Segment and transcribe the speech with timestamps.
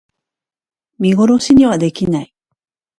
[0.97, 2.33] 見殺しにはできない